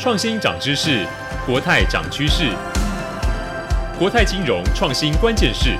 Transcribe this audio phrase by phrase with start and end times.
[0.00, 1.04] 创新涨知识，
[1.44, 2.52] 国泰涨趋势。
[3.98, 5.76] 国泰金融创新关键是。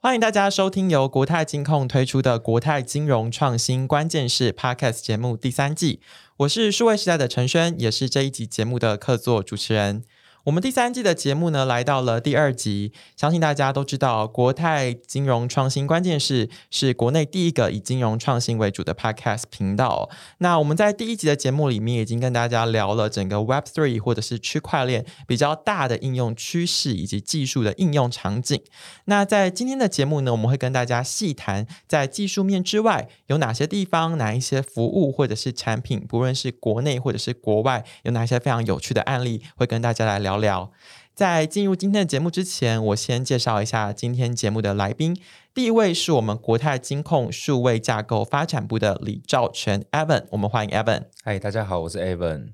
[0.00, 6.00] 欢迎大家收听由国泰金控推出的《国泰金融创新关键是》Podcast 节目第三季。
[6.38, 10.02] 我是数位时代的陈轩，也是这一集节目的客座主持人。
[10.46, 12.92] 我们第三季的节目呢，来到了第二集。
[13.16, 20.08] 相信大家都知道，国泰金融创新关键是是国内第一个以金融创新为主的 Podcast 频道。
[20.38, 28.62] 那我们在第一集的节目里面，已经跟大家聊了整个 Web Three 或者是区块链比较大的应用趋势以及技术的应用场景。
[29.06, 40.35] 那在今天的节目呢，我们会跟大家细谈，在技术面之外，有哪些地方、哪一些服务或者是产品，不论是国内或者是国外，有哪些非常有趣的案例，会跟大家来聊。
[40.38, 40.70] 聊，
[41.14, 45.16] 在进入今天的节目之前，我先介绍一下今天节目的来宾。
[45.54, 51.04] 第一位是我们国泰金控数位架构发展部的李兆全 Evan，我们欢迎 Evan。
[51.24, 52.52] 嗨，大家好，我是 Evan。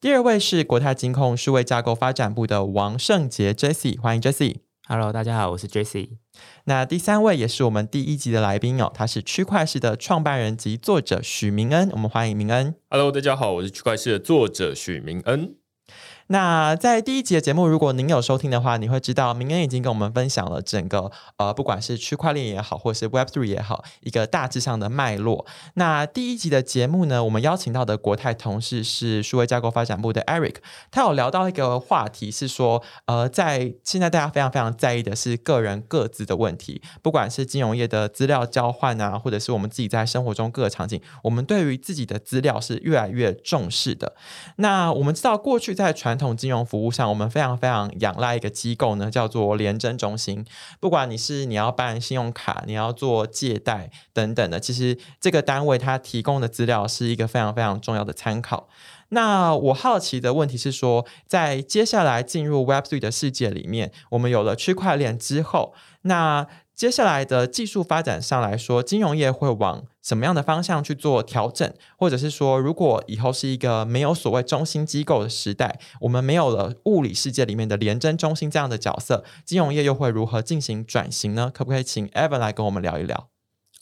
[0.00, 4.56] 第二位是国泰金控数位架构发展部的王胜杰 Jesse，欢迎 Jesse。
[4.86, 6.18] Hello，大家好，我是 Jesse。
[6.66, 12.74] 那第三位也是我们第一集的来宾哦，他是区块市的创办人及作者许明恩，我们欢迎明恩。
[12.90, 15.54] Hello，大家好，我是区块市的作者许明恩。
[16.28, 25.44] 那在第一集的节目，如果您有收听的话，你会知道明恩已经跟我们分享了整个呃，不管是区块链也好，或是 Web Three 也好，一个大致上的脉络。
[25.74, 30.56] 那第一集的节目呢，我们邀请到的国泰同事是数位架构发展部的 Eric，
[30.90, 44.14] 他有聊到一个话题是说，呃，在现在大家非常非常在意的是个人各自的问题，不管是金融业的资料交换啊，或者是我们自己在生活中各个场景，我们对于自己的资料是越来越重视的。
[44.56, 50.46] 那我们知道过去在传传统金融服务上，我们非常非常仰赖一个机构呢，叫做联征中心。
[50.78, 58.68] 不管你是你要办信用卡，你要做借贷等等的，其实这个单位它提供的资料是一个非常非常重要的参考。
[59.08, 71.72] 那我好奇的问题是说，在接下来进入 Web3 的世界里面，我们有了区块链之后，那接下来的技术发展上来说，金融业会往什么样的方向去做调整？
[71.96, 81.48] 或者是说，如果以后是一个没有所谓中心机构的时代，我们没有了物理世界里面的联征中心这样的角色，金融业又会如何进行转型呢？
[81.54, 83.28] 可不可以请 Evan 来跟我们聊一聊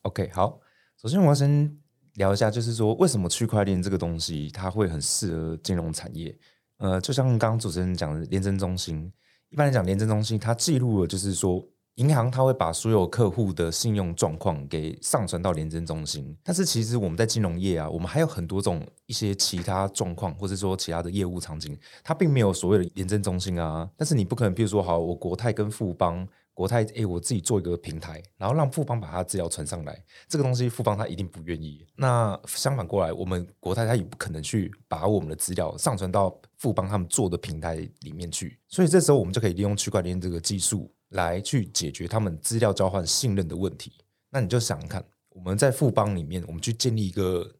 [0.02, 0.58] ？OK，好，
[1.00, 1.74] 首先我要先
[2.16, 6.38] 聊一下，就是说为什么区块链这个东西它会很适合金融产业？
[6.76, 9.10] 呃，就像刚刚主持人讲的联征中心，
[9.48, 11.66] 一般来讲，联征中心它记录了，就是说。
[11.96, 23.88] 银行它会把所有客户的信用状况给上传到联征中心，但是其实我们在金融业啊，我们还有很多种一些其他状况，或者说其他的业务场景，它并没有所谓的联征中心啊。
[23.94, 31.86] 但是你不可能，比如说好，我国泰跟富邦，国泰诶，我自己做一个平台，然后让富邦把它资料传上来，这个东西富邦它一定不愿意。
[31.94, 38.58] 那相反过来，我们国泰它也不可能去把我们的资料上传到富邦他们做的平台里面去。
[38.66, 40.90] 所以这时候我们就可以利用区块链这个技术。
[41.12, 43.92] 来去解决他们资料交换信任的问题。
[44.30, 47.56] 那你就想看，我们在富邦里面，我们去建立一个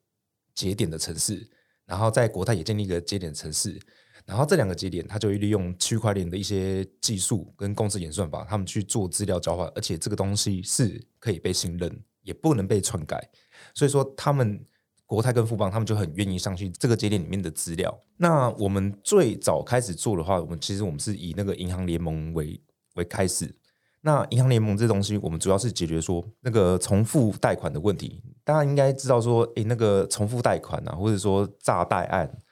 [0.54, 1.48] 节点的城市，
[1.86, 3.80] 然后在国泰也建立一个节点城市，
[4.24, 13.30] 然后这两个节点，它就会利用区块链的一些技术跟公司演算法，他们去做资料交换，而且这个东西是可以被信任，也不能被篡改。
[13.74, 14.64] 所以说，他们
[15.04, 18.00] 国泰跟富邦，他们就很愿意上去这个节点里面的资料。
[18.16, 22.58] 那我们最早开始做的话，我们其实我们是以那个银行联盟为
[22.94, 23.54] 为开始，
[24.02, 28.22] 那银行联盟这东西，我们主要是解决说那个重复贷款的问题。
[28.44, 32.42] 大家应该知道说，诶，那个重复贷款啊，或者说诈贷案，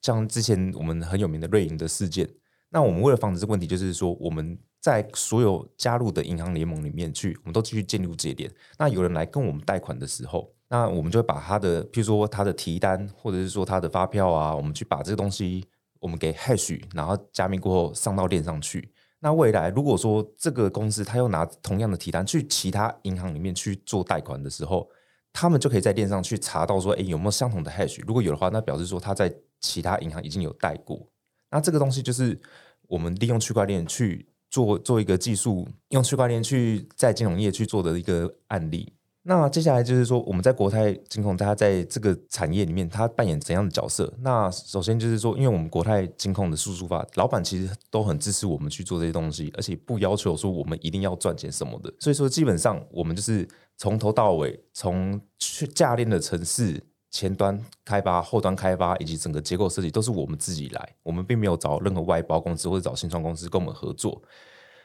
[0.00, 2.28] 像之前我们很有名的瑞银的事件。
[2.72, 8.48] 那我们为了防止这个问题，就是说我们在所有加入的银行联盟里面去，我们都继续建立节点。
[8.78, 15.66] 那有人来跟我们贷款的时候，那我们就会把他的，譬如说他的提单，或者是说他的发票啊，我们去把这个东西
[15.98, 18.88] 我们给 hash，然后加密过后上到链上去。
[19.22, 24.88] 那未来如果说这个公司他又拿同样的提单去其他银行里面去做贷款的时候，
[25.32, 28.02] 他们就可以在链上去查到说，哎，有没有相同的 hash？
[28.06, 31.06] 如果有的话，那表示说他在其他银行已经有贷过。
[31.50, 32.40] 那这个东西就是
[32.88, 38.92] 我们利用区块链去做做一个技术，用区块链去在金融业去做的一个案例。
[39.22, 44.10] 那接下来就是说，我们在国泰金控，它在这个产业里面，它扮演怎样的角色？
[44.20, 51.92] 那首先就是说，因为我们国泰金控的输出法，老板其实都很支持我们去做这些东西，而且不要求说我们一定要赚钱什么的。
[51.98, 53.46] 所以说，基本上我们就是
[53.76, 64.22] 从头到尾，从去架链的城市前端开发、后端开发以及整个结构设计，都是我们自己来，我们并没有找任何外包公司或者找新创公司跟我们合作。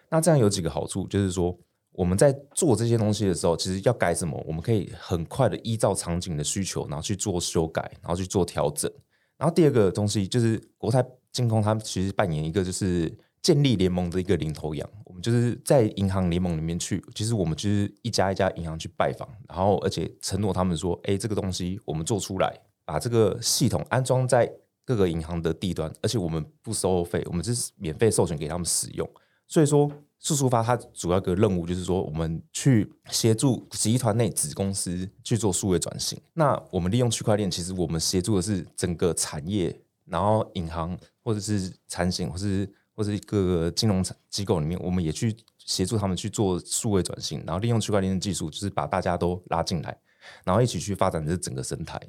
[0.10, 1.58] 那这样有几个好处，就是说。
[1.96, 8.92] 我们在做这些东西的时候，其实要改什么，我们可以很快的依照场景的需求，然后去做修改，然后去做调整。
[9.38, 13.12] 然后第二个东西就是国泰金控，他们其实扮演一个就是
[13.42, 14.90] 建立联盟的一个领头羊。
[15.06, 22.54] 我们就是在银行联盟里面去，其实我们就是一家一家银行去拜访，然后而且承诺他们说，哎，这个东西我们做出来，
[22.86, 24.52] 把这个系统安装在
[24.84, 29.10] 各个银行的地端，而且我们不收费，我们是免费授权给他们使用。
[29.48, 29.90] 所以说，
[30.26, 36.20] 速速发它主要一个任务就是说，我们去协助集团内子公司去做数位转型。
[36.34, 49.96] 那我们利用区块链，其实我们协助的是整个产业，然后银行或者是产险，或是或是各个金融机构里面，我们也去协助他们去做数位转型，然后利用区块链的技术，就是把大家都拉进来，
[50.44, 52.02] 然后一起去发展这整个生态。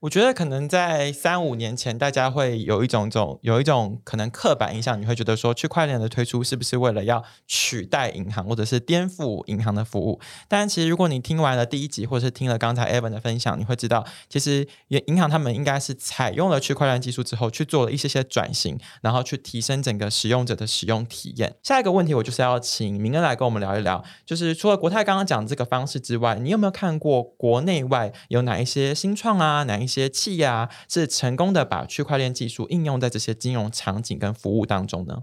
[0.00, 10.20] 我觉得可能在三五年前，大家会有一种种有一种可能刻板印象，你会觉得说区块链的推出是不是为了要取代银行或者是颠覆银行的服务？
[10.48, 21.56] 但其实如果你听完了第一集，或者是听了刚才 Evan 的分享，你会知道，其实银行他们应该是采用了区块链技术之后，去做了一些些转型，然后去提升整个使用者的使用体验。
[21.62, 35.22] 下一个问题，我就是要请明恩来跟我们聊一聊，就是除了国泰刚刚讲的这个方式之外，你有没有看过国内外有哪一些新创啊，哪一一些企业啊，是成功的把区块链技术应用在这些金融场景跟服务当中呢？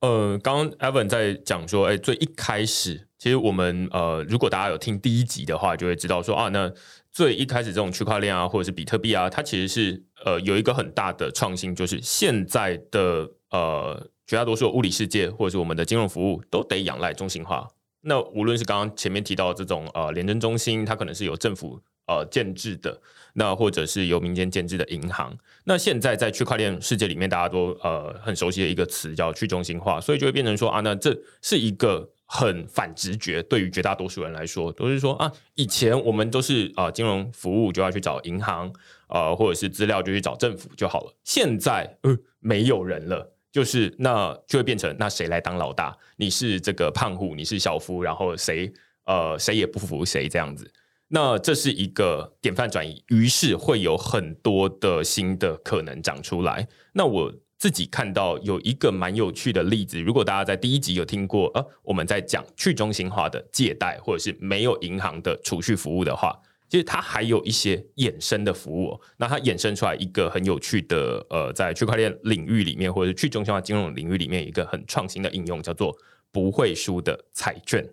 [0.00, 6.72] 呃，刚刚 Evan 在讲说，哎，最一开始，其实我们呃，如果大家有听第一集的话，就会知道说啊，那
[7.10, 17.66] 最一开始这种区块链啊，或者是比特币啊，它其实是呃有一个很大的创新，就是现在的呃绝大多数物理世界或者是我们的金融服务都得仰赖中心化。
[18.02, 23.00] 那无论是刚刚前面提到这种呃联征中心，它可能是由政府呃建制的。
[23.38, 38.72] 那或者是由民间建制的银行，那现在在区块链世界里面，大家都呃很熟悉的一个词叫去中心化，所以就会变成说啊，那这是一个很反直觉，对于绝大多数人来说，都是说啊，以前我们都是啊、金融服务就要去找银行，
[39.08, 45.94] 呃或者是资料就去找政府就好了，现在呃没有人了，就是那就会变成那谁来当老大？
[46.16, 48.72] 你是这个胖虎，你是小夫，然后谁
[49.04, 50.72] 呃谁也不服谁这样子。
[51.08, 56.66] 那这是一个典范转移，于是会有很多的新的可能长出来。
[56.92, 66.36] 那我自己看到有一个蛮有趣的例子，如果大家在第一集有听过，呃，我们在讲去中心化的借贷或者是没有银行的储蓄服务的话，
[66.68, 69.00] 其实它还有一些衍生的服务。
[69.16, 75.96] 那它衍生出来一个很有趣的，呃，在区块链领域里面或者是去中心化金融领域里面一个很创新的应用，叫做
[76.32, 77.88] 不会输的彩券。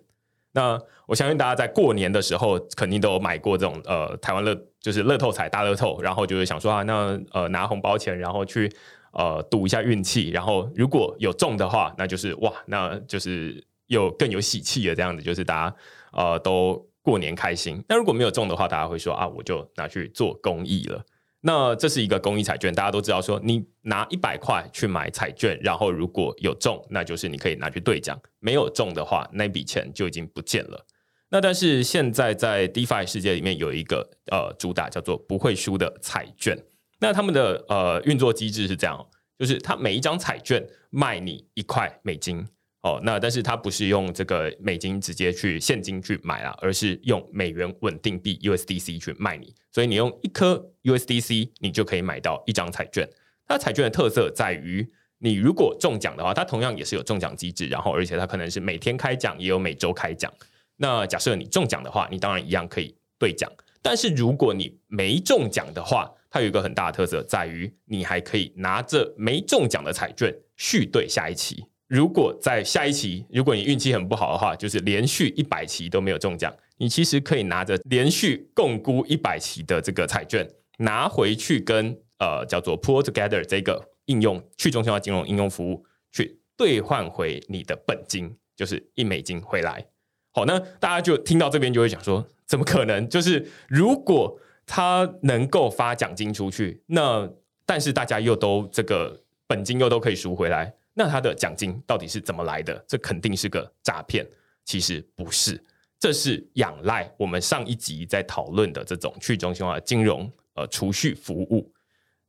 [0.54, 8.70] 那我相信大家在过年的时候肯定都有买过这种呃台湾乐就是乐透彩大乐透，然后就是想说啊，那呃拿红包钱，然后去
[9.12, 15.76] 呃赌一下运气，然后如果有中的话，那就是哇，那就是又更有喜气的这样子，就是大家
[16.12, 17.82] 呃都过年开心。
[17.88, 21.04] 那如果没有中的话，大家会说啊，我就拿去做公益了。
[21.46, 30.86] 那这是一个公益彩券，大家都知道说，你拿一百块去买彩券，然后如果有中，那就是你可以拿去兑奖；没有中的话，那笔钱就已经不见了。
[31.28, 36.56] 那但是现在在 DeFi 世界里面有一个呃主打叫做不会输的彩券，
[36.98, 39.06] 那他们的呃运作机制是这样，
[39.38, 42.46] 就是它每一张彩券卖你一块美金。
[42.84, 53.08] 哦，那但是它不是用这个美金直接去现金去买啦，而是用美元稳定币 USDC 去卖你，所以你用一颗 USDC，你就可以买到一张彩券。
[53.48, 54.86] 它彩券的特色在于，
[55.20, 60.30] 你如果中奖的话，它同样也是有中奖机制，然后而且它可能是每天开奖，也有每周开奖。
[60.76, 63.50] 那假设你中奖的话，你当然一样可以兑奖。
[63.80, 71.64] 但是如果你没中奖的话，它有一个很大的特色在于，你还可以拿着没中奖的彩券续兑下一期。
[71.86, 80.48] 如果在下一期，如果你运气很不好的话，就是连续一百期都没有中奖，你其实可以拿着连续共估一百期的这个彩券，
[80.78, 89.84] 拿回去跟呃叫做 Pull Together 这个应用去中心化金融应用服务去兑换回你的本金，就是一美金回来。
[90.32, 93.08] 好，那大家就听到这边就会讲说，怎么可能？
[93.08, 97.30] 就是如果他能够发奖金出去，那
[97.66, 100.74] 但是大家又都这个本金又都可以赎回来。
[100.96, 102.84] 那他的奖金到底是怎么来的？
[102.86, 104.24] 这肯定是个诈骗。
[104.64, 105.60] 其实不是，
[105.98, 111.70] 这是仰赖我们上一集在讨论的这种去中心化金融呃储蓄服务。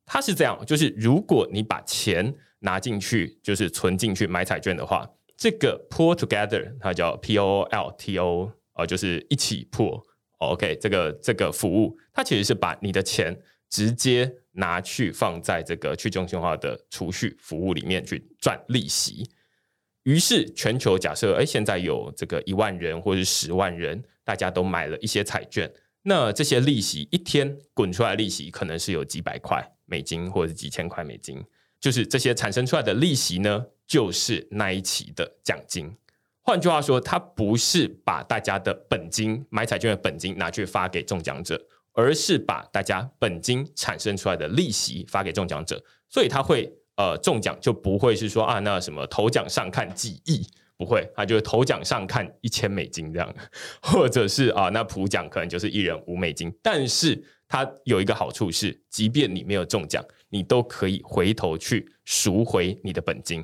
[0.06, 5.08] 它是这样，就是如果你把钱拿进去，就是存进去买彩券的话，
[5.38, 10.04] 这个 pool together 它叫 P O L T O，呃，就是一起 pool。
[10.40, 14.36] OK，这个这个服务，它其实是把你的钱直接。
[14.56, 19.30] 拿去放在这个去中心化的储蓄服务里面去赚利息，
[20.04, 25.72] 于是全球假设，哎，现在有这个一万人或者是十万人，大家都买了一些彩券，
[26.04, 31.44] 那这些利息一天滚出来利息可能是有几百块美金或者几千块美金，
[31.80, 35.96] 就是这些产生出来的利息呢，就是那一期的奖金。
[36.42, 41.60] 换句话说，它不是把大家的本金买彩券的本金拿去发给中奖者，
[41.96, 46.72] 而是把大家本金产生出来的利息发给中奖者，所以他会。
[46.98, 50.48] 呃，中奖就不会是说啊，那什么头奖上看几亿，
[50.78, 53.36] 不会，他就是头奖上看一千美金这样，
[53.84, 56.50] 或者是啊，那普奖可能就是一人五美金。
[56.64, 63.44] 但是它有一个好处是，即便你没有中奖，你都可以回头去赎回你的本金。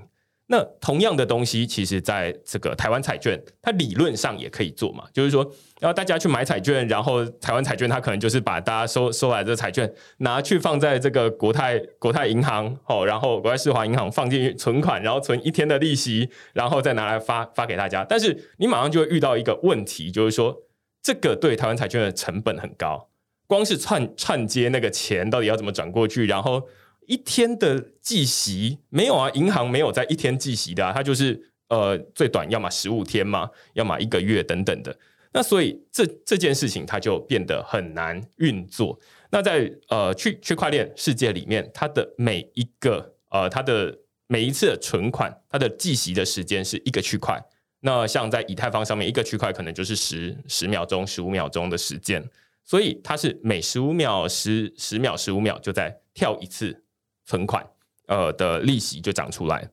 [0.52, 5.06] 那同样的东西，其实在这个台湾彩券，它理论上也可以做嘛。
[5.14, 18.04] 就是说，然后大家去买彩券，然后台湾彩券它可能就是把大家收收来的彩券拿去放在这个国泰国泰银行，哦，然后国泰世华银行放进存款，然后存一天的利息，然后再拿来发发给大家。
[18.04, 20.54] 但是你马上就会遇到一个问题，就是说，
[21.02, 23.08] 这个对台湾彩券的成本很高，
[23.48, 26.68] 光是串串接那个钱到底要怎么转过去，然后。
[27.12, 29.30] 一天的计息没有啊？
[29.32, 34.98] 银行没有在一天计息的啊，它就是呃最短要么十五天嘛，要么一个月等等的。
[35.34, 38.98] 那所以这这件事情它就变得很难运作。
[39.30, 47.38] 那在呃区区块链世界里面，它的每一个呃它的每一次的存款，它的计息的时间是一个区块。
[47.82, 52.24] 那像在以太坊上面，一个区块可能就是十十秒钟、十五秒钟的时间，
[52.64, 56.81] 所以它是每十五秒、十十秒、十五秒就在跳一次。
[57.32, 57.66] 存款
[58.08, 59.66] 呃的利息就涨出来，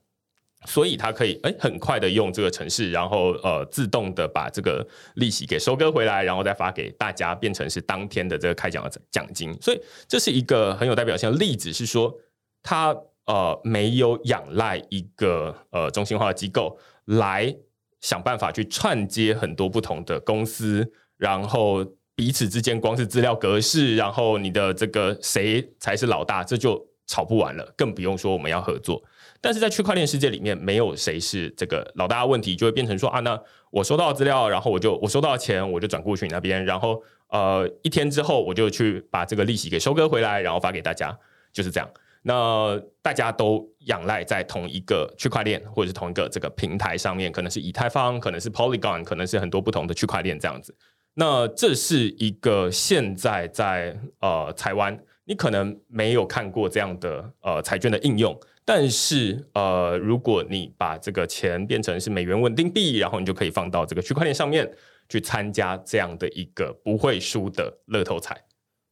[0.65, 9.53] 所以它可以诶很快的用这个程式，然后呃自动的把这个利息给收割回来，然后再发给大家，变成是当天的这个开奖的奖金。
[9.61, 12.15] 所以这是一个很有代表性的例子，是说
[12.62, 12.97] 它
[13.27, 17.53] 呃没有仰赖一个呃中心化的机构来
[18.00, 21.85] 想办法去串接很多不同的公司，然后
[22.15, 26.88] 彼此之间光是资料格式，然后你的这个谁才是老大，这就。
[27.09, 29.03] 吵不完了，更不用说我们要合作。
[29.41, 41.17] 但是在区块链世界里面，没有谁是这个老大的问题，就会变成说啊，那我收到资料，然后我就我收到钱，我就转过去你那边，然后呃一天之后我就去把这个利息给收割回来，然后发给大家，
[41.53, 41.88] 就是这样。
[42.23, 50.77] 那大家都仰赖在同一个区块链或者是同一个这个平台上面，可能是以太坊，可能是 Polygon，可能是很多不同的区块链这样子。
[51.15, 54.99] 那这是一个现在在呃台湾。
[55.28, 64.66] 你可能没有看过这样的呃彩券的应用，但是呃，如果你把这个钱变成是美元稳定币，然后你就可以放到这个区块链上面
[65.06, 68.42] 去参加这样的一个不会输的乐透彩。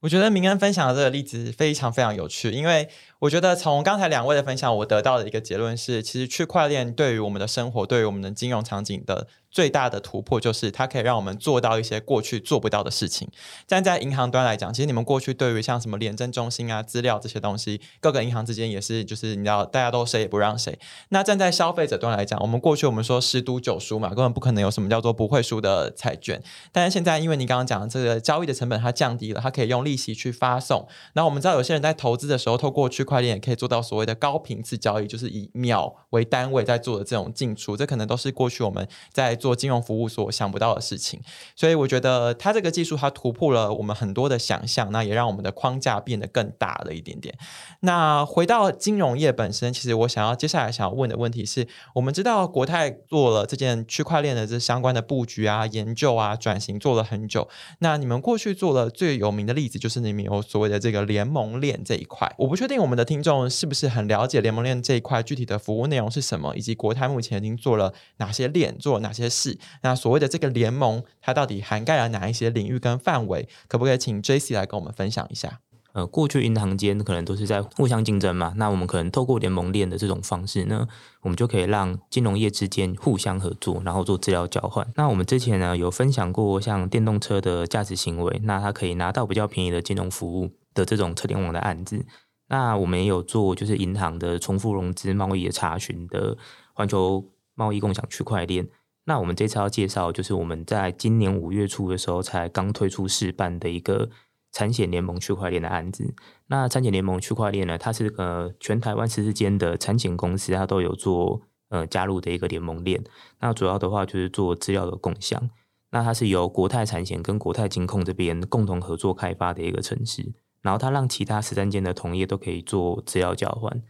[0.01, 2.87] 我觉得明恩分享的这个例子非常非常有趣，因为
[3.21, 9.27] 我觉得从刚才两位的分享，我得到的一个结论是，其实区块链对于我们的生活，对于我们的金融场景的。
[9.49, 13.27] 最大的突破就是它可以让我们做到一些过去做不到的事情。
[13.67, 20.79] 站在银行端来讲，其实你们过去对于像什么联政中心啊、资料这些东西，各个银行之间也是就是你知道大家都谁也不让谁。
[21.09, 26.43] 那站在消费者端来讲，我们过去我们说十赌九输嘛，根本不可能有什么叫做不会输的彩券。
[26.71, 30.87] 但是现在因为你刚刚讲的这个交易的成本它降低了，它可以用利息去发送。
[31.15, 40.27] 那我们知道有些人在投资的时候，透过区块链也可以做到所谓的高频次交易，就是以秒为单位在做的这种进出，这可能都是过去我们在做金融服务所。
[40.37, 41.21] 想不到的事情，
[41.55, 47.33] 所以我觉得它这个技术它突破了我们很多的想象，那也让我们的框架变得更大了一点点。
[47.81, 57.49] 那回到金融业本身，其实我想要接下来想要问的问题是，我们知道国泰做了这件区块链的这相关的布局啊、研究啊、转型做了很久。
[57.79, 62.35] 那你们过去做了最有名的例子，就是你们有所谓的这个联盟链这一块。
[62.39, 69.59] 我不确定我们的听众是不是很了解联盟链这一块具体的服务内容是什么，以及国泰目前已经做了哪些链，做了哪些事。
[69.83, 73.49] 那所谓的这个联盟，它到底涵盖了哪一些领域跟范围？
[73.69, 75.61] 可不可以请 JC 来跟我们分享一下？
[75.93, 80.87] 呃，过去银行间可能都是在互相竞争嘛，那我们可能透过联盟链的这种方式呢，
[81.23, 84.87] 我们就可以让金融业之间互相合作，然后做资料交换。
[84.97, 92.05] 那我们之前呢有分享过像电动车的价值行为，那它可以拿到比较便宜的金融服务的这种车联网的案子。
[92.49, 96.37] 那我们也有做就是银行的重复融资贸易的查询的
[96.73, 97.25] 环球
[97.55, 98.69] 贸易共享区块链。
[99.05, 104.11] 那我们这次要介绍，就是我们在今年五月初的时候才刚推出试办的一个
[104.51, 106.15] 产险联盟区块链的案子。
[106.49, 113.05] 那产险联盟区块链呢，它是个全台湾十四间的产险公司，它都有做呃加入的一个联盟链。
[113.41, 115.51] 那主要的话就是做资料的共享。
[115.91, 120.33] 那它是由国泰产险跟国泰金控这边共同合作开发的一个城市，
[120.67, 123.81] 然后它让其他十三间的同业都可以做资料交换。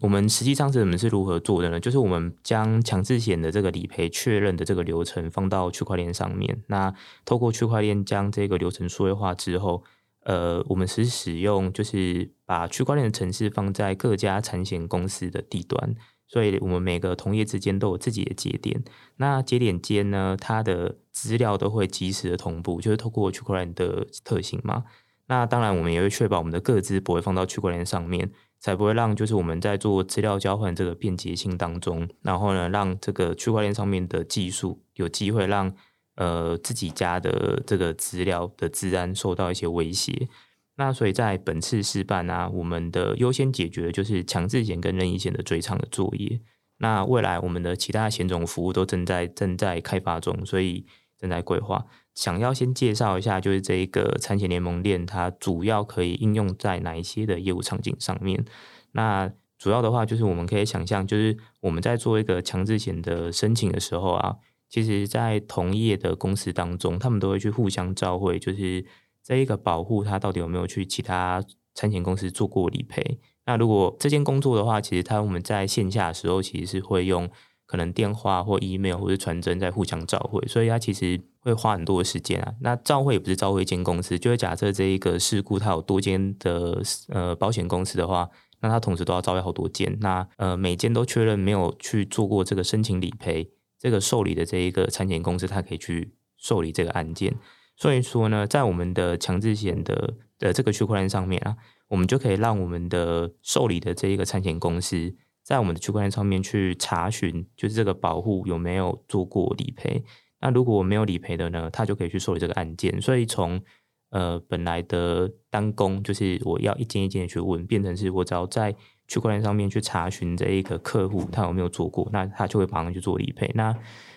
[0.00, 1.78] 我们实际上是我们是如何做的呢？
[1.78, 6.64] 就是我们将强制险的这个理赔确认的这个流程放到区块链上面。
[6.66, 6.92] 那
[7.24, 9.84] 透过区块链将这个流程数位化之后，
[10.24, 15.94] 呃，我们是使用就是把区块链的程式放在各家产险公司的地端，
[16.26, 18.82] 所以我们每个同业之间都有自己的节点。
[19.18, 24.84] 那节点间呢，它的资料都会及时的同步，就是透过区块链的特性嘛。
[25.26, 28.30] 那当然，我们也会确保我们的各资不会放到区块链上面。
[28.60, 35.70] 才不会让就是我们在做资料交换这个便捷性当中，然后呢，让这个区块链上面的技术有机会让
[36.16, 40.30] 呃自己家的这个资料的治安受到一些威胁。
[40.76, 46.40] 那所以在本次试办啊，我们的优先解决的就是强制险跟任意险的追偿的作业。
[46.78, 50.86] 那未来我们的其他险种服务都正在正在开发中，所以
[51.18, 51.84] 正在规划。
[52.14, 58.44] 想要先介绍一下，就是这一个产险联盟链，它主要可以应用在哪一些的业务场景上面？
[58.92, 64.36] 那主要的话，就是我们可以想象，就是我们在做一个强制险的申请的时候啊，
[64.68, 68.84] 其实，在同业的公司当中，他们都会去互相照会，就是
[69.22, 71.42] 这一个保护，它到底有没有去其他
[71.74, 73.18] 产险公司做过理赔？
[73.46, 77.28] 那如果这间工作的话，其实它我们在线下的时候，其实是会用。
[77.66, 82.54] 可能电话或 email 或者传真在互相召回，所以它其实会花很多的时间啊。
[82.60, 88.28] 那召回也不是召回一间公司，就是假设这一个事故它有多间的呃保险公司的话，
[88.60, 89.96] 那它同时都要召回好多间。
[90.00, 97.34] 那呃每间都确认没有去做过这个申请理赔，这个受理的这一个产险公司，它可以去受理这个案件。
[97.76, 101.56] 所以说呢，在我们的强制险的的这个区块链上面啊，
[101.88, 105.14] 我们就可以让我们的受理的这一个产险公司。
[105.44, 110.02] 在我们的区块链上面去查询，就是这个保护有没有做过理赔。
[110.40, 113.00] 那如果我没有理赔的呢，他就可以去受理这个案件。
[113.00, 113.62] 所以从
[114.10, 118.74] 呃本来的单工，就是我要一件一件的去问，变成是我只要在
[119.06, 123.50] 区块链上面去查询这一个客户他有没有做过，那他就会马上去做理赔。
[123.54, 123.76] 那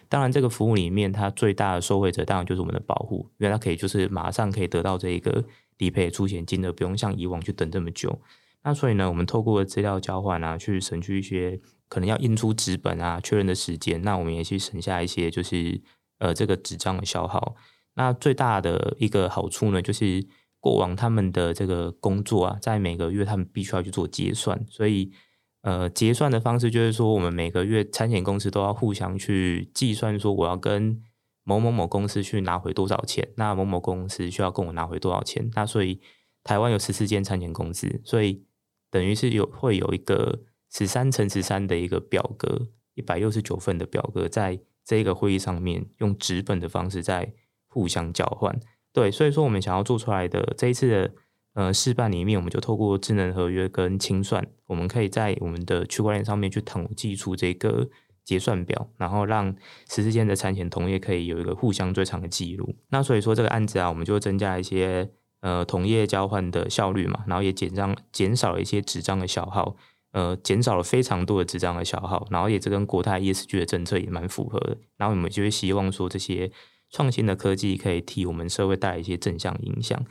[0.09, 5.43] 当然这个服务里面，它最大的受惠者当然就是我们的保护，因为它可以就是马上可以得到这一个
[5.79, 8.17] 理赔出险金额，不用像以往去等这么久。
[8.63, 14.01] 那所以呢，我们透过资料交换啊，去省去一些可能要印出纸本啊确认的时间。
[14.01, 15.81] 那我们也去省下一些，就是
[16.19, 17.55] 呃这个纸张的消耗。
[17.95, 20.25] 那最大的一个好处呢，就是
[20.59, 25.11] 过往他们的这个工作啊，在每个月他们必须要去做结算，所以
[25.61, 31.01] 呃结算的方式就是说，我们每个月产险公司都要互相去计算，说我要跟
[31.43, 35.49] 某某某公司去拿回多少钱，那某某公司需要跟我拿回多少钱。
[35.55, 36.01] 那所以
[36.43, 38.43] 台湾有十四间产险公司，所以
[38.89, 40.39] 等于是有会有一个
[40.71, 47.33] 十三乘十三的一个表格，一百六十九份的表格，在这个会议上面用纸本的方式在
[47.67, 48.59] 互相交换。
[48.93, 51.11] 对，所以说我们想要做出来的这一次的
[51.53, 57.89] 呃试办里面，我们就透过智能合约跟清算，我们可以在我们的区块链上面去统计出这个
[58.23, 59.53] 结算表，然后让
[59.89, 62.75] 十四间的产险同业可以有一个互相追偿的记录。
[62.89, 65.11] 那所以说这个案子啊，我们就增加一些。
[65.41, 69.75] 呃，同业交换的效率嘛，然后也减张减少了一些纸张的消耗，
[70.11, 74.75] 呃，减少了非常多的纸张的消耗，然后也这跟国泰 ESG 的政策也蛮符合的。
[74.97, 76.51] 然后我们就会希望说，这些
[76.89, 80.03] 创新的科技可以替我们社会带来一些正向影响。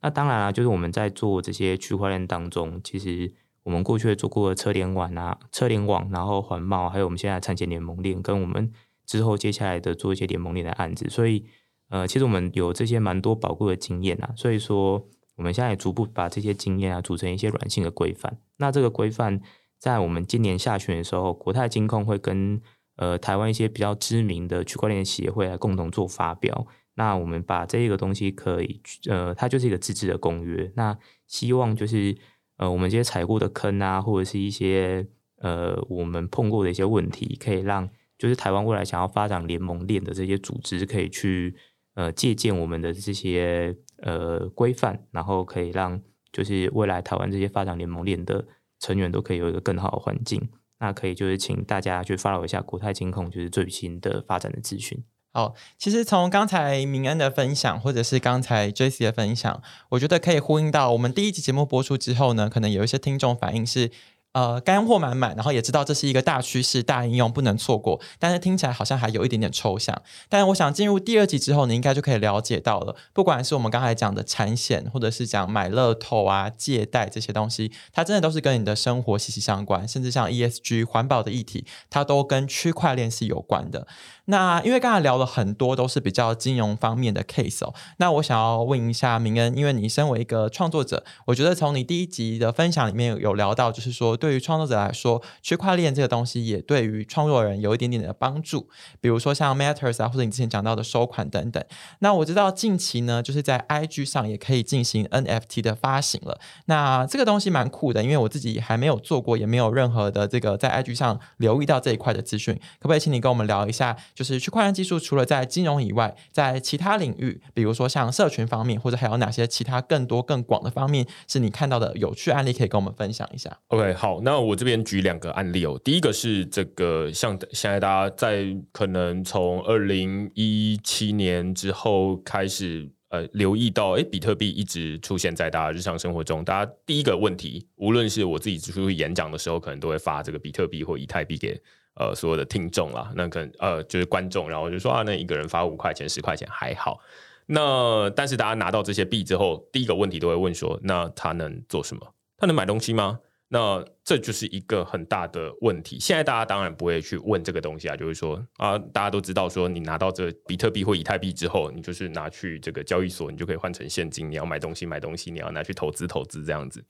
[0.00, 8.72] 那当然啦，就是我们在做这些区块链当中，其实我们过去做过的车联网啊，车联网，然后环贸，还有我们现在产险联盟链，跟我们
[9.06, 11.46] 之后接下来的做一些联盟链的案子，所以。
[11.92, 18.38] 呃，其实我们有这些蛮多宝贵的经验啊，所以说我们现在也逐步把这些经验啊组成一些软性的规范。
[18.56, 19.38] 那这个规范
[19.78, 22.58] 在我们今年下旬的时候，国泰金控会跟
[22.96, 26.66] 呃台湾一些比较知名的区块链协会来共同做发表。
[26.94, 30.72] 那我们把这一个东西可以呃，它就是一个自治的公约。
[30.74, 32.16] 那希望就是
[32.56, 35.06] 呃我们这些踩过的坑啊，或者是一些
[35.42, 41.54] 呃我们碰过的一些问题，可以让就是台湾未来想要发展联盟链的这些组织可以去。
[41.94, 46.00] 呃，借鉴我们的这些呃规范，然后可以让
[46.32, 48.46] 就是未来台湾这些发展联盟链的
[48.80, 50.48] 成员都可以有一个更好的环境。
[50.80, 55.04] 那可以就是请大家去 follow 一下国泰金控，就是最新的发展的资讯。
[55.32, 63.90] 好，其实从刚才明恩的分享，或者是刚才 Jessie 的分享，我觉得可以呼应到我们第一集节目播出之后呢，可能有一些听众反映是。
[64.32, 68.00] 呃，干货满满，然后也知道这是一个大趋势、大应用，不能错过。
[68.18, 70.00] 但是听起来好像还有一点点抽象。
[70.30, 72.96] 但是我想进入第二集之后，你应该就可以了解到了。
[73.12, 79.86] 不管是我们刚才讲的产险，或者是讲买乐透啊、借贷这些东西，它真的都是跟你的生活息息相关。
[79.86, 83.86] 甚至像 ESG 环保的议题，它都跟区块链是有关的。
[84.26, 94.16] 那因为刚才聊了很多都是比较金融方面的 case 哦，那我想要问一下明恩，因为你身为一个创作者，我觉得从你第一集的分享里面有聊到，就是说。
[94.22, 98.68] 对于创作者来说，区块链这个东西也对于创作人有一点点的帮助。
[99.00, 101.64] 比如说像 Matters 啊，或者你之前讲到的收款等等。
[101.98, 106.38] 那我知道近期呢，就是在 IG 上也可以进行 NFT 的发行了。
[106.66, 112.54] 那这个东西蛮酷的，因为我自己还没有做过，也没有任何的这个在 IG 上留意到这一块的资讯。
[112.78, 125.80] 可不可以请你跟我们聊一下，就是区块链技术除了在金融以外，在其他领域，比如说像社群方面，或者还有哪些其他更多更广的方面，是你看到的有趣案例，可以跟我们分享一下？OK，好，那我这边举两个案例哦。
[125.84, 136.44] 第一个是这个，像现在大家在可能从二零一七年之后开始，呃，留意到，哎，比特币一直出现在大家日常生活中。
[136.44, 141.60] 大家第一个问题，无论是我自己出去演讲的时候，可能都会发这个比特币或以太币给
[141.94, 143.12] 呃所有的听众啦。
[143.14, 147.00] 那可能呃就是观众，然后就说啊，那一个人发五块钱、十块钱还好。
[147.46, 152.14] 那但是大家拿到这些币之后，第一个问题都会问说，那他能做什么？
[152.38, 153.18] 他能买东西吗？
[153.48, 155.98] 那这就是一个很大的问题。
[156.00, 164.30] 现在大家当然不会去问这个东西啊，就是说啊，大家都知道说，你拿到这比特币或以太币之后，你就是拿去这个交易所，你就可以换成现金。
[164.30, 166.82] 你要买东西买东西，你要拿去投资投资这样子。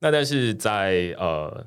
[0.00, 1.66] 那但是在呃。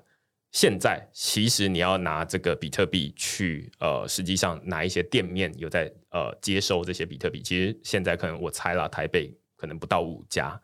[0.56, 7.42] 现在其实你要拿这个比特币去呃，实际上哪一些店面有在呃接收这些比特币？
[7.42, 10.58] 其实现在可能我猜了，台北可能不到五家。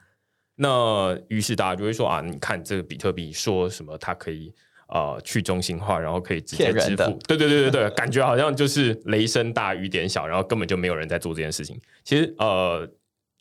[0.56, 4.54] 那于是大家就会说啊，你看这个比特币说什么它可以
[4.88, 7.12] 呃去中心化，然后可以直接支付。
[7.28, 11.78] 对对对对对，感觉好像就是雷声大雨点小，然后根本就没有人在做这件事情。
[12.06, 12.90] 其实呃。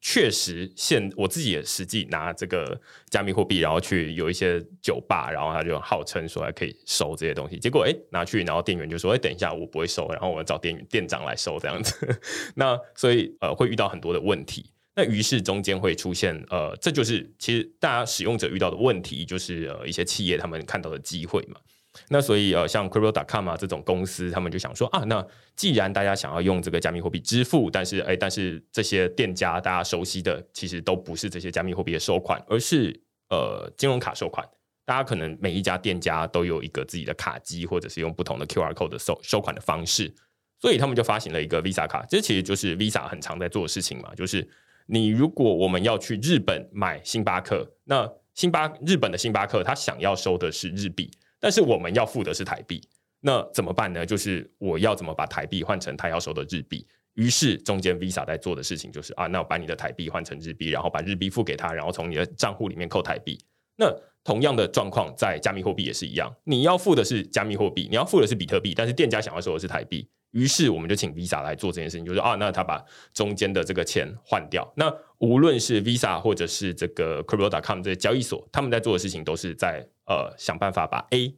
[0.02, 12.20] 确实，现我自己也实际拿这个加密货币，然后去有一些酒吧，然后他就号称说还可以收这些东西，结果哎拿去，然后店员就说哎等一下我不会收，然后我找店店长来收这样子，
[12.56, 21.60] 那所以呃会遇到很多的问题，那于是中间会出现呃这就是其实大家使用者遇到的问题，就是呃一些企业他们看到的机会嘛。
[22.08, 34.46] 那所以呃，像 Crypto.com 啊这种公司，他们就想说啊，那既然大家想要用这个加密货币支付，但是哎，但是这些店家大家熟悉的其实都不是这些加密货币的收款，而是呃金融卡收款。
[34.84, 40.12] 大家可能每一家店家都有一个自己的卡机，或者是用不同的 QR code 的收收款的方式，
[40.60, 42.04] 所以他们就发行了一个 Visa 卡。
[42.08, 44.48] 这其实就是 Visa 很常在做的事情嘛，就是
[44.86, 51.08] 你如果我们要去日本买星巴克，那星巴日本的星巴克他想要收的是日币。
[51.40, 52.81] 但是我们要付的是台币，
[53.20, 54.05] 那怎么办呢？
[54.05, 56.87] 就是我要怎么把台币换成他要收的日币？
[57.14, 63.38] 于是中间 Visa 在做的事情就是啊，那我把你的台币换成日币，然后把日币付给他，然后从你的账户里面扣台币。
[63.76, 63.90] 那
[64.22, 70.09] 同样的状况在加密货币也是一样，你要付的是加密货币，你要付的是比特币，但是店家想要收的是台币。
[70.33, 72.81] 于是我们就请 Visa 来做这件事情，就是啊，那他把
[73.12, 74.70] 中间的这个钱换掉。
[74.76, 81.33] 那无论是 Visa 或者是这个 Crypto.com 这些交易所，他们在做的事情都是在呃想办法把 A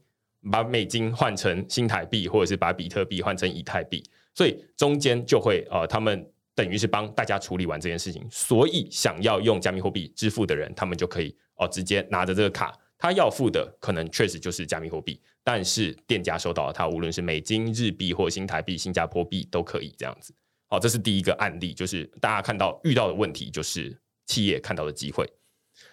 [0.51, 4.03] 把美金换成新台币，或者是把比特币换成以太币。
[4.35, 8.27] 所以中间就会呃，他们等于是帮大家处理完这件事情。
[8.31, 15.21] 所以想要用加密货币支付的人，他们就可以哦、直接拿着这个卡，他要付的可能确实就是加密货币。
[15.45, 20.35] 但是店家收到了，他无论是美金、日币或新台币、新加坡币都可以这样子。
[20.69, 25.31] 好，这是第一个案例，就是大家看到遇到的问题，就是企业看到的机会。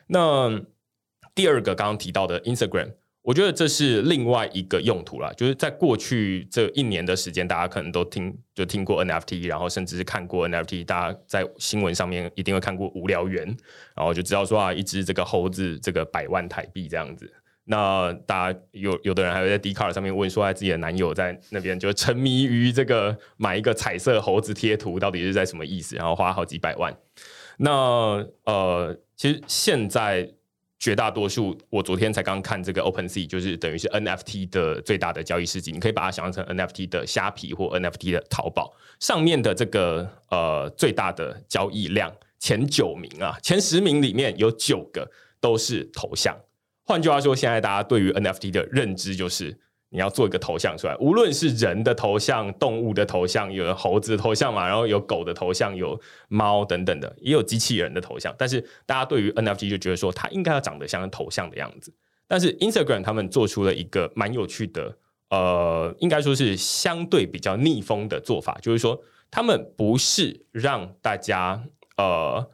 [0.07, 0.59] 那
[1.35, 5.31] 第二个刚刚提到的 Instagram，我觉得这是另外一个用途啦。
[5.37, 13.45] 就是在过去这一年的时间，大家可能都听就听过 NFT，然后甚至是看过 NFT，大家在新闻上面一定会看过无聊猿，
[13.95, 17.31] 然后就知道说啊，一只这个猴子这个百万台币这样子。
[17.71, 25.95] 那大家有有的人还会在 Dcard 上面问说，自己的男友在那边就沉迷于这个买一个彩色猴子贴图，到底是在什么意思？
[25.95, 26.97] 然后花好几百万。
[27.57, 30.27] 那呃，其实现在
[30.79, 45.11] 绝大多数，我昨天才刚看这个 OpenSea，就是等于是 NFT 的最大的交易市集，你可以把它想象成 NFT 的虾皮或 NFT 的淘宝上面的这个呃最大的交易量前九名啊，前十名里面有九个
[45.41, 46.33] 都是头像。
[46.85, 49.59] 换句话说，现在大家对于 NFT 的认知就是，
[49.91, 58.33] 你要做一个头像出来，无论是人的头像、动物的头像，有猴子的头像嘛，然后有狗的头像，有猫等等的，也有机器人的头像。
[58.37, 61.91] 但是大家对于 NFT 就觉得说，它应该要长得像头像的样子。
[62.27, 64.95] 但是 Instagram 他们做出了一个蛮有趣的，
[65.31, 71.63] 呃，应该说是相对比较逆风的做法，就是说他们不是让大家
[71.97, 72.47] 呃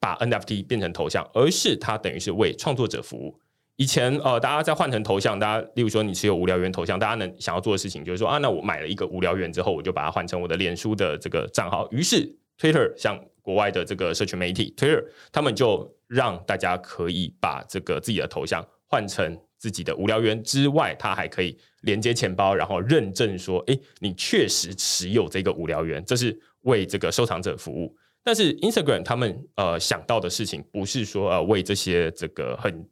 [0.00, 3.38] 把 NFT 变成头像，而是它等于是为创作者服务。
[3.82, 11.88] 以前呃，大家在换成头像，大家例如说你持有无聊猿头像，大家能想要做的事情就是说啊，那我买了一个无聊猿之后，我就把它换成我的脸书的这个账号。
[11.90, 27.92] 于是 Twitter 像国外的这个社群媒体 Twitter，他们就让大家可以把这个自己的头像换成自己的无聊猿之外，它还可以连接钱包，然后认证说，哎，你确实持有这个无聊猿，这是为这个收藏者服务。
[28.24, 32.86] 但是 Instagram 他们呃想到的事情，不是说呃为这些这个很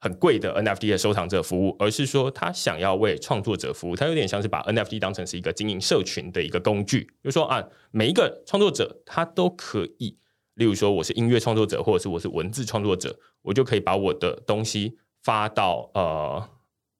[0.00, 3.96] 很贵的 NFT 的收藏者服务，而是说他想要为创作者服务。
[3.96, 10.16] 他有点像是把 NFT 当成是一个经营社群的一个工具，就说啊，每一个创作者他都可以。
[10.54, 16.48] 例如说，我是音乐创作者，或者是我是文字创作者，我就可以把我的东西发到呃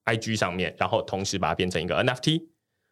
[0.05, 2.45] IG 上面，然后同时把它变成一个 NFT，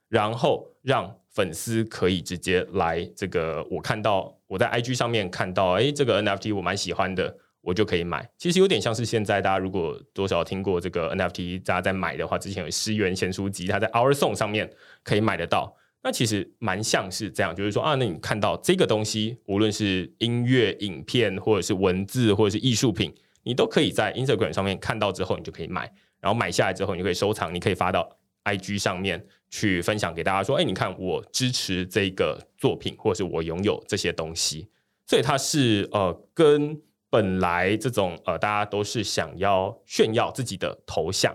[0.09, 8.25] 然后让粉丝可以直接来这个我看到我在 IG 上面看到，哎，这个 NFT 我蛮喜欢的，我就可以买。
[8.39, 14.71] 其实有点像是现在大家如果多少听过这个 NFT，大家在买的话，之前有十元咸书籍，它在 OurSong 上面
[15.03, 15.77] 可以买得到。
[16.05, 28.09] 那其实蛮像是这样，就是说啊，那你看到这个东西，无论是音乐、影片，或者是文字，或者是艺术品，你都可以在 Instagram 上面看到之后，你就可以买，然后买下来之后，你就可以收藏，你可以发到
[28.45, 34.69] IG 上面去分享给大家，说，哎，你看我支持这个作品，或者是我拥有这些东西，
[35.09, 36.81] 所以它是呃，跟
[37.17, 41.35] 本来这种呃，大家都是想要炫耀自己的头像，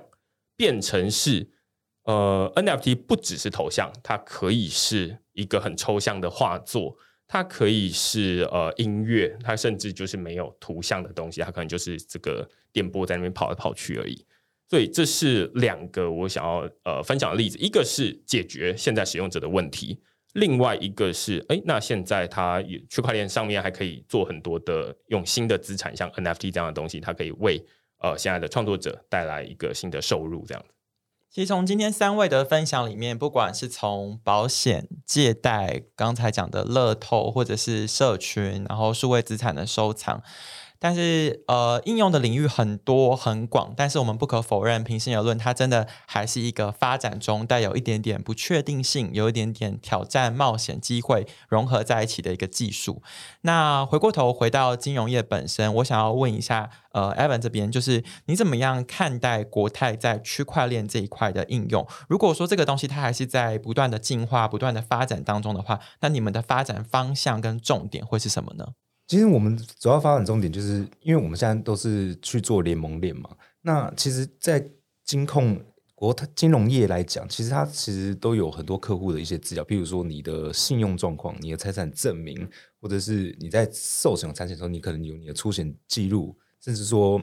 [0.56, 1.50] 变成是。
[2.04, 6.96] 呃，NFT 不只是头像，它可以是一个很抽象的画作，
[7.28, 14.26] 它可以是呃音乐，它甚至就是没有图像的东西，它可能就是这个电波在那边跑来跑去而已。
[14.67, 20.00] 所以这是两个我想要呃分享的例子，一个是解决现在使用者的问题，
[20.34, 27.65] 另外一个是哎，那现在它区块链上面还可以做很多的用新的资产，像 NFT 这样的东西，它可以为
[28.00, 30.74] 呃现在的创作者带来一个新的收入，这样子。
[31.30, 40.22] 其实从今天三位的分享里面，不管是从保险、借贷，刚才讲的乐透，或者是社群，然后数位资产的收藏。
[40.84, 53.04] 但是，呃，应用的领域很多很广，但是我们不可否认，平心而论，它真的还是一个发展中带有一点点不确定性，有一点点挑战、冒险、机会融合在一起的一个技术。
[53.41, 61.88] 那回过头回到金融业本身，我想要问一下，呃，Evan 这边，就是你怎么样看待国泰在区块链这一块的应用？
[62.10, 68.70] 如果说这个东西它还是在不断的进化、不断的发展当中的话，那你们的发展方向跟重点会是什么呢？
[69.12, 73.30] 其实我们主要发展重点就是，因为我们现在都是去做联盟链嘛。
[73.62, 74.65] 那其实，在
[75.04, 75.62] 金控
[75.93, 82.47] 国泰金融业来讲，其实它其实都有很多客户的一些资料，比如说你的信用状况、你的财产证明，
[82.80, 87.21] 或者是你在寿险产险的时候，你可能有你的出险记录，甚至说。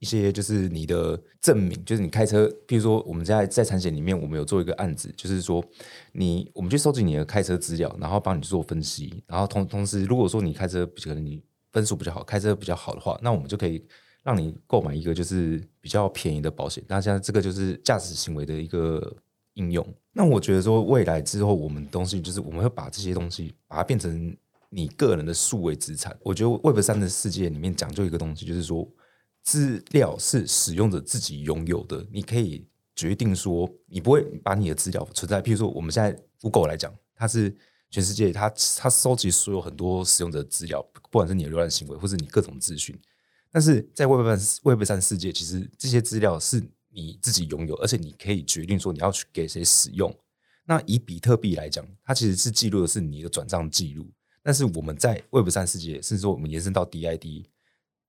[0.00, 5.62] 一些就是你的证明，就是你开车，比如说我们在在产险里面，我们有做一个案子，就是说
[6.12, 13.84] 你我们去收集你的开车资料，然后帮你做分析，然后同同时，如果说你开车可能你分数比较好，开车比较好的话，那我们就可以
[14.22, 16.82] 让你购买一个就是比较便宜的保险。
[16.88, 19.14] 那现在这个就是驾驶行为的一个
[19.52, 19.86] 应用。
[20.14, 24.34] 那我觉得说未来之后，我们东西就是我们会把这些东西把它变成
[24.70, 26.16] 你个人的数位资产。
[26.22, 28.88] 我觉得 Web 三的世界里面讲究一个东西，就是说。
[29.50, 35.42] 资料是使用者自己拥有的，你可以决定说，你不会把你的资料存在。
[35.42, 37.52] 譬如说，我们现在 Google 来讲，它是
[37.90, 42.96] 全世界，它它收集所有很多使用者资料，不管是你的浏览行为，或是你各种资讯。
[43.50, 50.16] 但是在 Web 三 Web 三世界，其实这些资料是你自己拥有，而且你可以决定说你要去给谁使用。
[50.64, 54.08] 那以比特币来讲，它其实是记录的是你的转账记录。
[54.44, 57.46] 但是我们在 Web 三世界，甚至说我们延伸到 DID，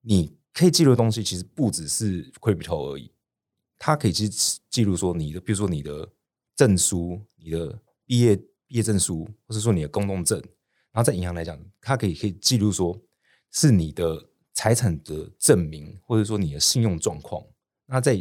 [0.01, 0.39] 你。
[0.53, 3.11] 可以记录的东西其实不只是 crypto 而已，
[3.77, 4.27] 它可以去
[4.69, 6.07] 记录说你的，比如说你的
[6.55, 10.39] 证书、你的毕业毕业证书，或者说你的公共证。
[10.91, 13.01] 然后在银行来讲，它可以可以记录说
[13.51, 17.41] 是你的财产的证明，或者说你的信用状况。
[17.85, 18.19] 那在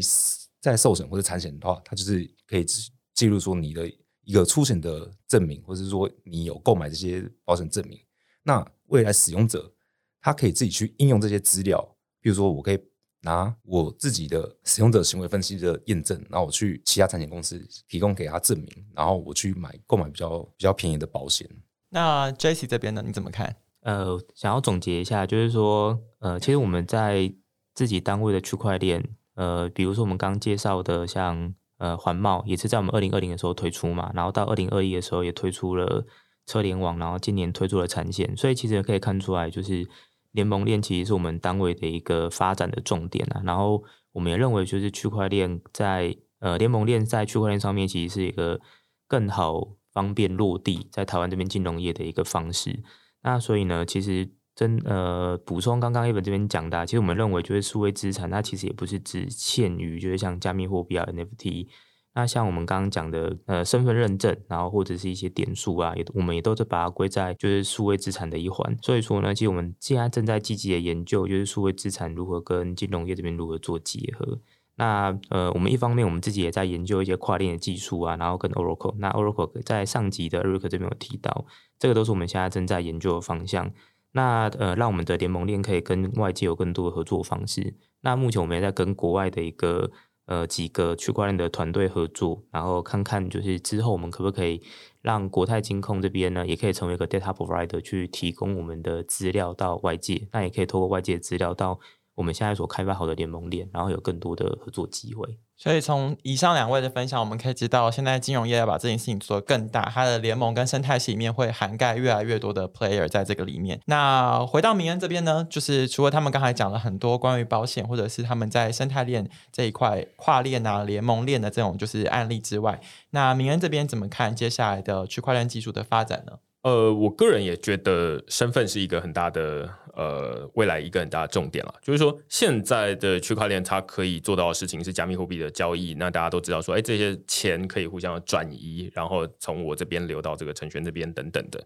[0.61, 2.65] 在寿险或者产险的话，它就是可以
[3.13, 7.99] 记录说你的一个出险的证明，或者说你有购买这些保险证明。
[8.45, 9.75] 那未来使用者
[10.21, 11.97] 他可以自己去应用这些资料。
[12.21, 12.79] 比如说，我可以
[13.23, 21.49] 拿我自己的使用者行为分析的验证，然后我去其他产险公司提供给他证明，然后我去买购买比较比较便宜的保险。
[21.91, 23.03] 那 Jessie 这边呢？
[23.05, 23.57] 你怎么看？
[23.81, 27.33] 呃，想要总结一下，就是说，呃，其实我们在
[27.75, 29.03] 自己单位的区块链，
[29.35, 36.07] 呃，比如说我们刚介绍的像呃环贸，也是在我们二零二零的时候推出嘛，然后到二零二一的时候也推出了
[36.47, 39.87] 车联网，然后今年推出了产险，所以其实可以看出来，就是。
[40.33, 48.61] 联盟链其实是我们单位的一个发展的重点啊，然后我们也认为，就是区块链在呃联盟链在区块链上面，其实是一个
[49.09, 52.83] 更好方便落地在台湾这边金融业的一个方式。
[53.23, 61.69] 那所以呢，其实真呃补充刚刚 Evan 这边讲的、其实我们认为就是数位资产，它其实也不是只限于就是像加密货币啊 NFT。
[62.13, 68.77] 那像我们刚刚讲的，呃，身份认证，然后或者是一些点数啊，也我们也都是把它归在就是数位资产的一环。
[68.83, 74.41] 所以说呢，其实我们现在正在积极的研究，就是数位资产如何跟金融业这边如何做结合。
[74.75, 78.97] 那呃，我们一方面我们自己也在研究一些跨链的技术啊，然后跟 Oracle。
[78.99, 81.47] 那 Oracle 在上集的 Eric 这边有提到，
[81.79, 83.71] 这个都是我们现在正在研究的方向。
[84.13, 87.77] 那呃，让我们的联盟链可以跟外界有更多的合作方式。
[88.01, 89.93] 那目前我们也在跟国外的一个。
[90.31, 94.63] 呃，几个区块链的团队合作，然后看看就是之后我们可不可以
[95.03, 101.81] 让国泰金控这边呢，也可以成为一个 data provider 去提供我们的资料到外界，那也可以透过外界资料到
[102.15, 105.37] 我们现在所开发好的联盟链，然后有更多的合作机会。
[105.63, 113.79] 所以从以上两位的分享，我们可以知道，现在金融业要把这件事情做得更大，它的联盟跟生态系里面会涵盖越来越多的 player 在这个里面。
[113.85, 126.39] 那回到明恩这边呢，就是除了他们刚才讲了很多关于保险或者是他们在生态链这一块跨链啊、联盟链的这种就是案例之外，那明恩这边怎么看接下来的区块链技术的发展呢？
[126.63, 129.69] 呃，我个人也觉得身份是一个很大的
[130.01, 131.75] 呃未来一个很大的重点了。
[131.83, 135.95] 就是说，现在的区块链它可以做到的事情是加密货币的交易。
[135.95, 141.63] 那大家都知道说，哎，这些钱可以互相转移，然后从我这边流到这个陈璇这边等等的。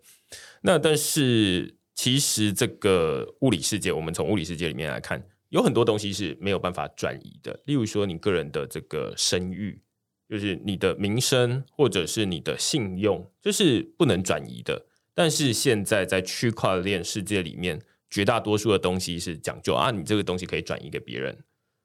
[0.62, 7.60] 那但是其实这个物理世界，我们从物理世界里面来看，有很多东西是没有办法转移的。
[7.66, 9.80] 例如说，你个人的这个声誉。
[10.26, 14.86] 就是你的名声或者是你的信用，这是不能转移的。
[15.12, 17.78] 但是现在在区块链世界里面，
[18.14, 21.36] 绝大多数的东西是讲究啊，你这个东西可以转移给别人。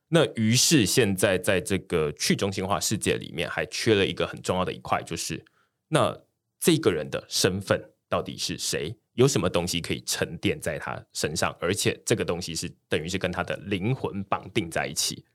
[0.09, 5.43] 那于是现在在这个去中心化世界里面，还缺了一个很重要的一块，就是
[5.87, 6.15] 那
[6.59, 8.95] 这个人的身份到底是谁？
[9.13, 11.57] 有什么东西可以沉淀在他身上？
[11.59, 15.25] 而且这个东西是等于是跟他的灵魂绑定在一起。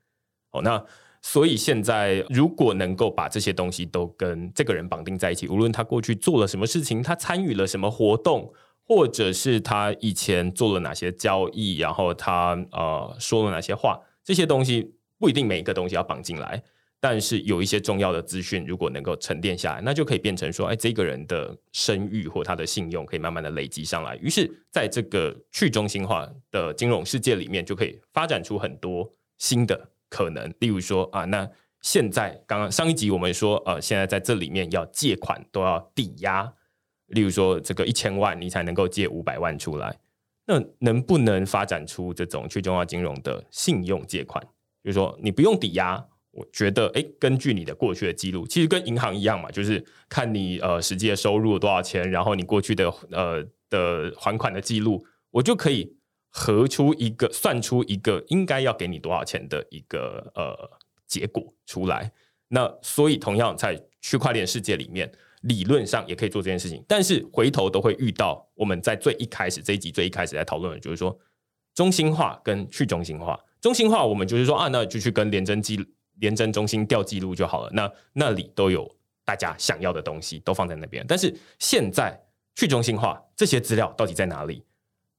[0.51, 0.81] 哦，那。
[1.21, 8.53] 所以现在，如果能够把这些东西都跟这个人绑定在一起，无论他过去做了什么事情，他参与了什么活动，
[8.87, 16.61] 或者是他以前做了哪些交易，然后他呃说了哪些话，这些东西不一定每一个东西要绑进来，
[16.99, 24.15] 但是有一些重要的资讯，如果能够沉淀下来，那就可以变成说，哎，这个人的声誉或他的信用可以慢慢的累积上来。
[24.17, 29.89] 于是，在这个去中心化的金融世界里面，就可以发展出很多新的。
[30.09, 31.49] 可能，例如说啊，那
[31.81, 36.53] 现在刚刚上一集我们说，呃，现在在这里面要借款都要抵押，
[37.07, 39.97] 例如说这个一千万你才能够借五百万出来，
[40.45, 44.43] 那能不能发展出这种去中心化金融的信用借款？
[44.83, 55.95] 就是说你不用抵押，我觉得，诶，根据你的过去的记录，其实跟银行一样嘛，就是看你呃实际的收入多少钱，然后你过去的呃的还款的记录，我就可以。
[56.37, 60.69] 合出一个，算出一个应该要给你多少钱的一个呃
[61.07, 62.11] 结果出来。
[62.49, 65.09] 那所以同样在区块链世界里面，
[65.45, 66.83] 理论上也可以做这件事情。
[66.87, 71.17] 但是回头都会遇到我们在最一开始这一集最一开始在讨论的就是说，
[71.73, 73.39] 中心化跟去中心化。
[73.61, 75.83] 中心化我们就是说啊，那就去跟联征记
[76.19, 77.71] 联征中心调记录就好了。
[77.73, 78.89] 那那里都有
[79.23, 81.03] 大家想要的东西都放在那边。
[81.07, 82.19] 但是现在
[82.55, 84.63] 去中心化，这些资料到底在哪里？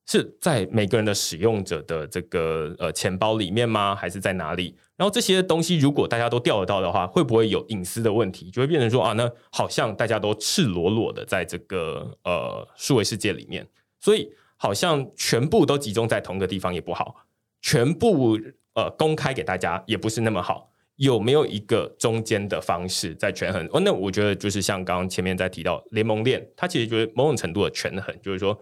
[0.08, 3.92] 是在每个人的使用者的这个呃钱包里面吗？
[3.92, 4.76] 还是在哪里？
[4.96, 8.48] 然后这些东西如果大家都调得到的话，会不会有隐私的问题？
[8.50, 13.66] 就会变成说啊，那好像大家都赤裸裸的在这个呃数位世界里面，
[13.98, 17.16] 所以好像全部都集中在同个地方也不好，
[17.60, 18.38] 全部
[18.74, 20.70] 呃公开给大家也不是那么好。
[20.94, 23.68] 有没有一个中间的方式在权衡？
[23.72, 28.56] 哦，那我觉得就是像刚刚前面在提到联盟链，它其实就是某种程度的权衡，就是说。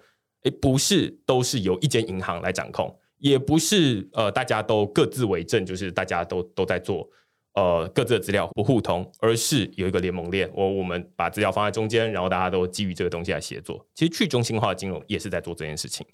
[0.44, 7.09] 诶，不是都是由一间银行来掌控，也不是呃，大家都各自为政，就是大家都都在做
[7.54, 13.87] 呃各自的资料不互通，而是有一个联盟链，我我们把资料放在中间，然后大家都基于这个东西来协作。
[13.94, 16.07] 其实去中心化的金融也是在做这件事情。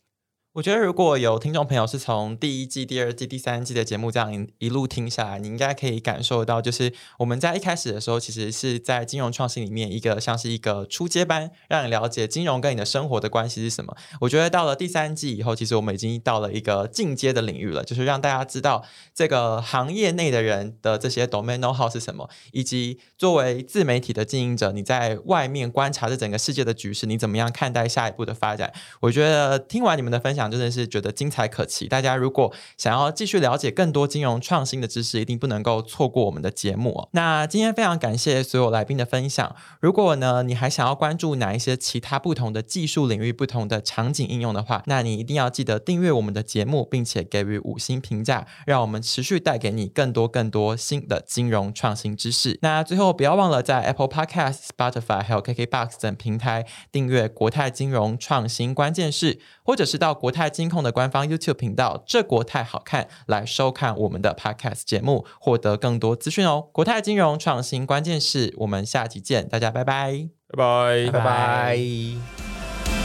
[0.55, 13.97] 我觉得如果有听众朋友是从第一季、第二季、第三季的节目这样一路听下来，你应该可以感受到，就是我们在一开始的时候，其实是在金融创新里面一个像是一个初阶班，让你了解金融跟你的生活的关系是什么。
[14.23, 18.85] 我觉得到了第三季以后，其实我们已经到了一个进阶的领域了，就是让大家知道
[19.15, 28.73] 这个行业内的人的这些 domain know how 是什么，以及作为自媒体的经营者，你在外面观察这整个世界的局势，你怎么样看待下一步的发展？
[29.03, 30.41] 我觉得听完你们的分享。
[30.51, 31.87] 真的是觉得精彩可期。
[31.87, 37.09] 大家如果想要继续了解更多金融创新的知识，一定不能够错过我们的节目哦。
[37.13, 39.55] 那今天非常感谢所有来宾的分享。
[39.81, 52.59] 如果呢，你还想要关注哪一些其他不同的技术领域、不同的场景应用的话，那你一定要记得订阅我们的节目，并且给予五星评价，让我们持续带给你更多更多新的金融创新知识。
[52.63, 59.39] 那最后不要忘了在 Apple Podcast、Spotify 还有 KKBox 等平台订阅国泰金融创新关键势，
[59.71, 66.71] 或者是到国泰金控的官方 YouTube 频道“这国泰好看”来收看我们的 Podcast 节目，获得更多资讯哦。
[66.73, 73.00] 国泰金融创新关键是，我们下期见，大家拜拜，拜拜，拜拜。